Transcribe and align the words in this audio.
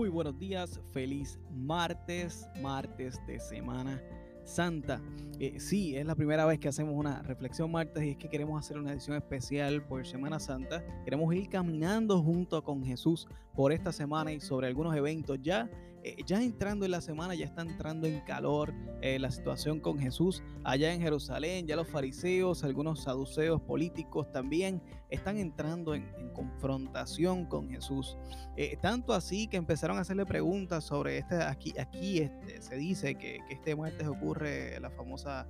Muy 0.00 0.08
buenos 0.08 0.38
días, 0.38 0.80
feliz 0.92 1.38
martes, 1.54 2.48
martes 2.62 3.20
de 3.26 3.38
semana 3.38 4.02
santa. 4.44 4.98
Eh, 5.38 5.60
sí, 5.60 5.94
es 5.94 6.06
la 6.06 6.14
primera 6.14 6.46
vez 6.46 6.58
que 6.58 6.68
hacemos 6.68 6.94
una 6.96 7.22
reflexión 7.22 7.70
martes 7.70 8.02
y 8.02 8.10
es 8.12 8.16
que 8.16 8.30
queremos 8.30 8.58
hacer 8.58 8.78
una 8.78 8.94
edición 8.94 9.18
especial 9.18 9.82
por 9.82 10.06
Semana 10.06 10.40
Santa. 10.40 10.82
Queremos 11.04 11.34
ir 11.34 11.50
caminando 11.50 12.22
junto 12.22 12.64
con 12.64 12.82
Jesús 12.82 13.28
por 13.54 13.72
esta 13.72 13.92
semana 13.92 14.32
y 14.32 14.40
sobre 14.40 14.68
algunos 14.68 14.96
eventos 14.96 15.38
ya 15.42 15.70
eh, 16.02 16.16
ya 16.26 16.42
entrando 16.42 16.86
en 16.86 16.92
la 16.92 17.00
semana, 17.00 17.34
ya 17.34 17.44
está 17.44 17.60
entrando 17.60 18.06
en 18.06 18.20
calor 18.20 18.72
eh, 19.02 19.18
la 19.18 19.30
situación 19.30 19.80
con 19.80 19.98
Jesús 19.98 20.42
allá 20.64 20.94
en 20.94 21.00
Jerusalén, 21.00 21.66
ya 21.66 21.76
los 21.76 21.88
fariseos, 21.88 22.64
algunos 22.64 23.02
saduceos 23.02 23.60
políticos 23.60 24.30
también 24.32 24.82
están 25.10 25.36
entrando 25.36 25.94
en, 25.94 26.08
confrontación 26.32 27.44
con 27.44 27.68
Jesús. 27.68 28.16
Eh, 28.56 28.78
tanto 28.80 29.12
así 29.12 29.46
que 29.46 29.56
empezaron 29.56 29.98
a 29.98 30.02
hacerle 30.02 30.24
preguntas 30.24 30.84
sobre 30.84 31.18
este, 31.18 31.42
aquí, 31.42 31.74
aquí 31.78 32.20
este, 32.20 32.62
se 32.62 32.76
dice 32.76 33.16
que, 33.16 33.40
este 33.50 33.76
martes 33.76 34.06
ocurre 34.06 34.78
la 34.80 34.90
famosa... 34.90 35.46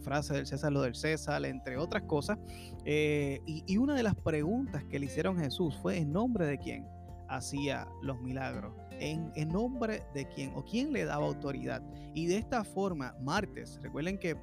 frase 0.00 0.32
del 0.32 0.46
César, 0.46 0.72
lo 0.72 0.80
del 0.80 0.94
César, 0.94 1.44
entre 1.44 1.76
otras 1.76 2.04
cosas. 2.04 2.38
y, 2.86 3.76
una 3.76 3.94
de 3.94 4.02
las 4.02 4.14
preguntas 4.14 4.82
que 4.84 4.98
le 4.98 5.06
hicieron 5.06 5.36
Jesús 5.36 5.76
fue 5.82 5.98
en 5.98 6.10
nombre 6.10 6.46
de 6.46 6.58
quién 6.58 6.86
hacía 7.28 7.88
los 8.02 8.20
milagros 8.20 8.72
en, 9.00 9.48
nombre 9.48 10.02
de 10.14 10.26
quién 10.28 10.52
o 10.54 10.64
quién 10.64 10.92
le 10.92 11.04
daba 11.04 11.26
autoridad. 11.26 11.82
Y 12.14 12.26
de 12.26 12.38
esta 12.38 12.64
forma, 12.64 13.14
martes, 13.20 13.78
recuerden 13.82 14.18
que, 14.18 14.36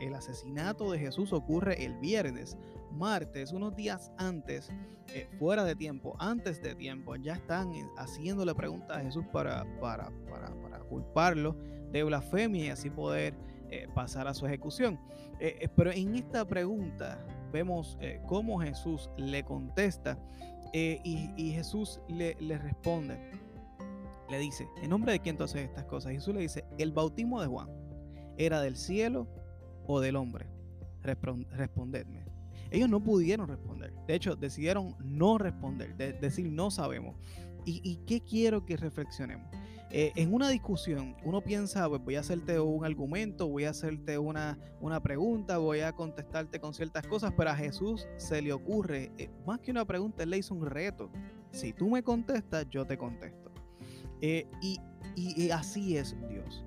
el, 0.00 0.14
asesinato 0.14 0.90
de 0.90 0.98
Jesús 0.98 1.32
ocurre 1.32 1.84
el 1.84 1.94
viernes, 1.98 2.56
martes, 2.90 3.52
unos 3.52 3.74
días 3.74 4.12
antes, 4.16 4.70
eh, 5.14 5.28
fuera 5.38 5.64
de 5.64 5.74
tiempo, 5.74 6.16
antes 6.18 6.62
de 6.62 6.74
tiempo, 6.74 7.16
ya 7.16 7.34
están 7.34 7.72
haciéndole 7.96 8.54
preguntas 8.54 8.98
a 8.98 9.00
Jesús 9.00 9.24
para, 9.32 9.64
para, 9.80 10.10
para, 10.30 10.52
culparlo 10.88 11.56
de 11.90 12.02
blasfemia 12.02 12.66
y 12.66 12.68
así 12.68 12.90
poder 12.90 13.34
eh, 13.70 13.88
pasar 13.94 14.28
a 14.28 14.34
su 14.34 14.46
ejecución. 14.46 14.98
Eh, 15.40 15.68
pero 15.74 15.90
en 15.90 16.14
esta 16.16 16.46
pregunta 16.46 17.18
vemos 17.50 17.98
cómo 18.26 18.60
Jesús 18.60 19.10
le 19.16 19.42
contesta 19.42 20.18
y, 20.72 21.52
Jesús 21.52 22.00
le, 22.08 22.36
le 22.40 22.58
responde 22.58 23.18
le 24.32 24.38
dice, 24.38 24.66
¿en 24.80 24.88
nombre 24.88 25.12
de 25.12 25.20
quién 25.20 25.36
tú 25.36 25.44
haces 25.44 25.62
estas 25.62 25.84
cosas? 25.84 26.12
Jesús 26.12 26.34
le 26.34 26.40
dice, 26.40 26.64
el 26.78 26.90
bautismo 26.90 27.40
de 27.42 27.48
Juan, 27.48 27.68
¿era 28.38 28.62
del 28.62 28.76
cielo 28.76 29.28
o 29.86 30.00
del 30.00 30.16
hombre? 30.16 30.46
respondedme. 31.02 32.24
Ellos 32.70 32.88
no 32.88 33.00
pudieron 33.00 33.48
responder. 33.48 33.92
De 34.06 34.14
hecho, 34.14 34.36
decidieron 34.36 34.96
no 35.00 35.36
responder, 35.36 35.96
decir 36.20 36.50
no 36.50 36.70
sabemos. 36.70 37.16
¿Y, 37.64 37.96
qué 38.06 38.20
quiero 38.22 38.64
que 38.64 38.76
reflexionemos? 38.76 39.46
Eh, 39.94 40.10
en 40.16 40.32
una 40.32 40.48
discusión, 40.48 41.14
uno 41.22 41.42
piensa, 41.42 41.86
pues 41.86 42.02
voy 42.02 42.16
a 42.16 42.20
hacerte 42.20 42.58
un 42.58 42.82
argumento, 42.82 43.46
voy 43.46 43.64
a 43.64 43.70
hacerte 43.70 44.16
una, 44.16 44.58
una 44.80 45.02
pregunta, 45.02 45.58
voy 45.58 45.80
a 45.80 45.92
contestarte 45.92 46.58
con 46.58 46.72
ciertas 46.72 47.06
cosas, 47.06 47.34
pero 47.36 47.50
a 47.50 47.54
Jesús 47.54 48.08
se 48.16 48.40
le 48.40 48.54
ocurre, 48.54 49.12
eh, 49.18 49.28
más 49.46 49.60
que 49.60 49.70
una 49.70 49.84
pregunta, 49.84 50.22
él 50.22 50.30
le 50.30 50.38
hizo 50.38 50.54
un 50.54 50.64
reto. 50.64 51.10
Si 51.50 51.74
tú 51.74 51.90
me 51.90 52.02
contestas, 52.02 52.66
yo 52.70 52.86
te 52.86 52.96
contesto. 52.96 53.52
Eh, 54.22 54.46
y, 54.62 54.80
y, 55.14 55.50
así 55.50 55.98
es 55.98 56.16
Dios. 56.26 56.64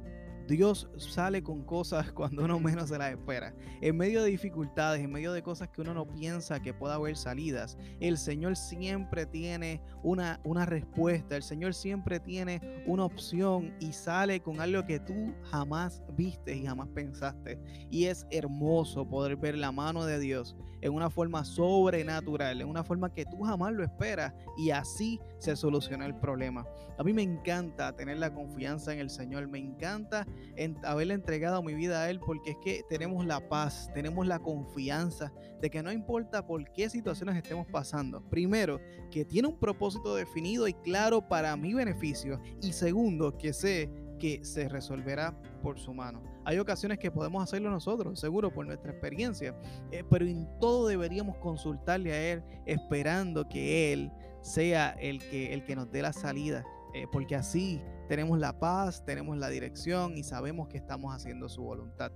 Dios 0.48 0.88
sale 0.98 1.42
con 1.42 1.64
cosas 1.64 2.12
cuando 2.14 2.46
uno 2.46 2.60
menos 2.60 2.90
se 2.90 2.98
las 2.98 3.12
espera. 3.12 3.54
En 3.82 3.98
medio 3.98 4.24
de 4.24 4.30
dificultades, 4.30 5.04
en 5.04 5.12
medio 5.12 5.34
de 5.34 5.42
cosas 5.42 5.70
que 5.70 5.82
uno 5.82 5.94
no 5.94 6.08
piensa 6.08 6.62
que 6.62 6.74
pueda 6.74 6.96
haber 6.96 7.18
salidas, 7.18 7.78
el 8.00 8.18
Señor 8.18 8.56
siempre 8.56 9.26
tiene 9.26 9.82
una, 10.04 10.40
una 10.44 10.66
respuesta, 10.66 11.36
el 11.36 11.44
Señor 11.44 11.74
siempre 11.74 12.20
tiene 12.20 12.84
una 12.86 13.06
opción 13.06 13.74
y 13.80 13.94
sale 13.94 14.42
con 14.42 14.60
algo 14.60 14.86
que 14.86 15.00
tú 15.00 15.34
jamás 15.44 16.04
viste 16.16 16.56
y 16.56 16.66
jamás 16.66 16.90
pensaste. 16.90 17.60
Y 17.90 18.06
es 18.06 18.28
hermoso 18.30 19.08
poder 19.08 19.36
ver 19.38 19.58
la 19.58 19.72
mano 19.72 20.06
de 20.06 20.20
Dios 20.20 20.56
en 20.82 20.94
una 20.94 21.10
forma 21.10 21.44
sobrenatural, 21.44 22.62
en 22.62 22.68
una 22.68 22.84
forma 22.84 23.12
que 23.12 23.26
tú 23.26 23.42
jamás 23.42 23.74
lo 23.74 23.84
esperas 23.84 24.34
y 24.58 24.70
así 24.70 25.20
se 25.40 25.56
soluciona 25.56 26.06
el 26.06 26.16
problema. 26.16 26.66
A 26.98 27.04
mí 27.04 27.12
me 27.12 27.24
encanta 27.24 27.96
tener 27.96 28.20
la 28.20 28.34
confianza 28.34 28.94
en 28.94 29.00
el 29.00 29.10
Señor, 29.10 29.48
me 29.48 29.58
encanta 29.58 30.28
en 30.56 30.78
haberle 30.86 31.14
entregado 31.14 31.62
mi 31.64 31.74
vida 31.74 32.04
a 32.04 32.10
Él, 32.10 32.20
porque 32.20 32.52
es 32.52 32.58
que 32.64 32.84
tenemos 32.90 33.26
la 33.26 33.48
paz, 33.48 33.90
tenemos 33.94 34.28
la 34.28 34.40
confianza 34.40 35.32
de 35.62 35.70
que 35.70 35.84
no 35.84 35.92
importa 35.92 36.46
por 36.46 36.72
qué 36.72 36.90
situaciones 36.90 37.36
estemos 37.36 37.68
pasando. 37.68 38.22
Primero, 38.30 38.80
que 39.12 39.26
tiene 39.26 39.48
un 39.48 39.60
propósito 39.60 40.16
definido 40.16 40.68
y 40.68 40.74
claro 40.74 41.28
para 41.28 41.56
mi 41.56 41.74
beneficio. 41.74 42.42
Y 42.62 42.74
segundo, 42.74 43.38
que 43.38 43.54
sé 43.54 43.90
que 44.20 44.44
se 44.44 44.70
resolverá 44.70 45.38
por 45.62 45.80
su 45.80 45.94
mano. 45.94 46.24
Hay 46.46 46.60
ocasiones 46.60 47.00
que 47.00 47.12
podemos 47.12 47.44
hacerlo 47.44 47.70
nosotros, 47.70 48.20
seguro 48.20 48.54
por 48.54 48.66
nuestra 48.66 48.92
experiencia, 48.92 49.56
eh, 49.92 50.04
pero 50.10 50.26
en 50.26 50.48
todo 50.60 50.88
deberíamos 50.88 51.38
consultarle 51.38 52.14
a 52.14 52.32
Él, 52.34 52.44
esperando 52.66 53.48
que 53.48 53.92
Él 53.92 54.12
sea 54.42 54.92
el 55.00 55.20
que, 55.20 55.54
el 55.54 55.64
que 55.64 55.76
nos 55.76 55.92
dé 55.92 56.02
la 56.02 56.14
salida, 56.14 56.64
eh, 56.96 57.08
porque 57.12 57.36
así 57.36 57.82
tenemos 58.08 58.40
la 58.40 58.60
paz, 58.60 59.04
tenemos 59.06 59.38
la 59.38 59.50
dirección 59.50 60.18
y 60.18 60.24
sabemos 60.24 60.68
que 60.68 60.78
estamos 60.78 61.14
haciendo 61.14 61.50
su 61.50 61.62
voluntad. 61.62 62.12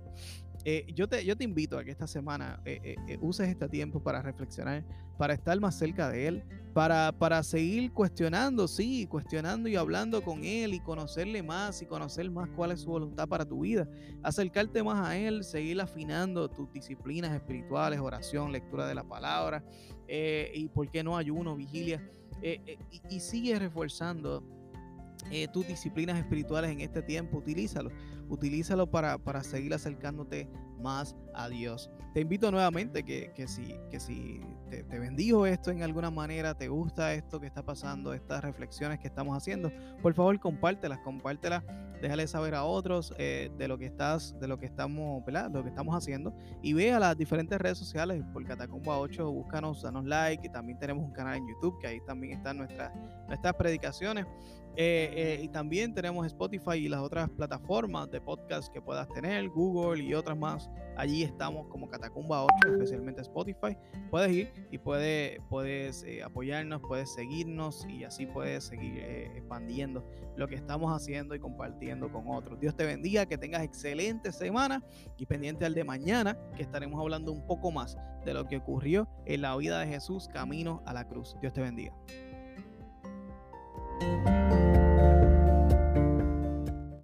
Eh, 0.64 0.86
yo, 0.94 1.08
te, 1.08 1.24
yo 1.24 1.36
te 1.36 1.44
invito 1.44 1.78
a 1.78 1.84
que 1.84 1.90
esta 1.90 2.06
semana 2.06 2.60
eh, 2.66 2.96
eh, 3.08 3.18
uses 3.22 3.48
este 3.48 3.66
tiempo 3.68 4.02
para 4.02 4.20
reflexionar, 4.20 4.84
para 5.16 5.32
estar 5.32 5.58
más 5.58 5.78
cerca 5.78 6.10
de 6.10 6.26
Él, 6.26 6.44
para, 6.74 7.12
para 7.12 7.42
seguir 7.42 7.92
cuestionando, 7.92 8.68
sí, 8.68 9.06
cuestionando 9.06 9.70
y 9.70 9.76
hablando 9.76 10.22
con 10.22 10.44
Él 10.44 10.74
y 10.74 10.80
conocerle 10.80 11.42
más 11.42 11.80
y 11.80 11.86
conocer 11.86 12.30
más 12.30 12.50
cuál 12.50 12.72
es 12.72 12.80
su 12.80 12.90
voluntad 12.90 13.26
para 13.26 13.46
tu 13.46 13.60
vida. 13.60 13.88
Acercarte 14.22 14.82
más 14.82 15.08
a 15.08 15.16
Él, 15.16 15.44
seguir 15.44 15.80
afinando 15.80 16.48
tus 16.50 16.70
disciplinas 16.72 17.32
espirituales, 17.32 17.98
oración, 17.98 18.52
lectura 18.52 18.86
de 18.86 18.94
la 18.94 19.04
palabra 19.04 19.64
y, 20.08 20.68
¿por 20.68 20.90
qué 20.90 21.02
no, 21.02 21.16
ayuno, 21.16 21.56
vigilia? 21.56 22.06
y, 22.42 22.78
y 23.10 23.20
sigue 23.20 23.58
reforzando 23.58 24.59
eh, 25.30 25.48
tus 25.48 25.66
disciplinas 25.66 26.18
espirituales 26.18 26.70
en 26.70 26.80
este 26.80 27.02
tiempo, 27.02 27.38
utilízalo. 27.38 27.90
Utilízalo 28.28 28.90
para, 28.90 29.18
para 29.18 29.42
seguir 29.42 29.74
acercándote 29.74 30.48
más 30.80 31.16
a 31.34 31.48
Dios. 31.48 31.90
Te 32.12 32.20
invito 32.20 32.50
nuevamente 32.50 33.04
que, 33.04 33.32
que 33.34 33.46
si, 33.46 33.76
que 33.90 34.00
si 34.00 34.40
te, 34.68 34.98
bendijo 34.98 35.46
esto 35.46 35.70
en 35.70 35.82
alguna 35.82 36.10
manera, 36.10 36.54
te 36.54 36.68
gusta 36.68 37.14
esto 37.14 37.38
que 37.38 37.46
está 37.46 37.62
pasando, 37.62 38.12
estas 38.12 38.42
reflexiones 38.42 38.98
que 38.98 39.08
estamos 39.08 39.36
haciendo, 39.36 39.70
por 40.02 40.14
favor 40.14 40.38
compártelas, 40.40 40.98
compártelas, 41.00 41.62
déjale 42.00 42.26
saber 42.26 42.54
a 42.54 42.64
otros 42.64 43.14
eh, 43.18 43.50
de 43.56 43.68
lo 43.68 43.78
que 43.78 43.86
estás, 43.86 44.38
de 44.40 44.48
lo 44.48 44.58
que 44.58 44.66
estamos, 44.66 45.24
¿verdad? 45.24 45.50
Lo 45.52 45.62
que 45.62 45.68
estamos 45.68 45.94
haciendo 45.94 46.34
y 46.62 46.72
ve 46.72 46.92
a 46.92 46.98
las 46.98 47.16
diferentes 47.16 47.58
redes 47.58 47.78
sociales 47.78 48.24
por 48.32 48.44
Catacumba 48.44 48.98
8, 48.98 49.30
búscanos, 49.30 49.82
danos 49.82 50.04
like 50.04 50.46
y 50.46 50.50
también 50.50 50.78
tenemos 50.78 51.04
un 51.04 51.12
canal 51.12 51.36
en 51.36 51.46
YouTube 51.46 51.78
que 51.80 51.86
ahí 51.86 52.00
también 52.06 52.38
están 52.38 52.58
nuestras, 52.58 52.92
nuestras 53.28 53.54
predicaciones. 53.54 54.26
Eh, 54.76 55.12
eh, 55.14 55.40
y 55.42 55.48
también 55.48 55.92
tenemos 55.92 56.24
Spotify 56.26 56.76
y 56.76 56.88
las 56.88 57.00
otras 57.00 57.28
plataformas 57.30 58.10
de 58.10 58.20
podcast 58.20 58.72
que 58.72 58.80
puedas 58.80 59.08
tener, 59.08 59.48
Google 59.48 60.02
y 60.02 60.14
otras 60.14 60.38
más. 60.38 60.69
Allí 60.96 61.22
estamos 61.22 61.66
como 61.68 61.88
Catacumba 61.88 62.44
8, 62.44 62.72
especialmente 62.72 63.22
Spotify. 63.22 63.76
Puedes 64.10 64.32
ir 64.32 64.52
y 64.70 64.78
puedes, 64.78 65.40
puedes 65.48 66.02
eh, 66.02 66.22
apoyarnos, 66.22 66.82
puedes 66.82 67.14
seguirnos 67.14 67.86
y 67.88 68.04
así 68.04 68.26
puedes 68.26 68.64
seguir 68.64 68.98
expandiendo 69.34 70.04
lo 70.36 70.46
que 70.46 70.56
estamos 70.56 70.94
haciendo 70.94 71.34
y 71.34 71.38
compartiendo 71.38 72.12
con 72.12 72.28
otros. 72.28 72.60
Dios 72.60 72.76
te 72.76 72.84
bendiga, 72.84 73.24
que 73.26 73.38
tengas 73.38 73.62
excelente 73.62 74.32
semana 74.32 74.84
y 75.16 75.26
pendiente 75.26 75.64
al 75.64 75.74
de 75.74 75.84
mañana, 75.84 76.36
que 76.54 76.62
estaremos 76.62 77.00
hablando 77.00 77.32
un 77.32 77.46
poco 77.46 77.70
más 77.70 77.96
de 78.24 78.34
lo 78.34 78.46
que 78.46 78.58
ocurrió 78.58 79.08
en 79.24 79.42
la 79.42 79.56
vida 79.56 79.80
de 79.80 79.86
Jesús 79.86 80.28
camino 80.28 80.82
a 80.86 80.92
la 80.92 81.06
cruz. 81.06 81.36
Dios 81.40 81.52
te 81.52 81.62
bendiga. 81.62 81.94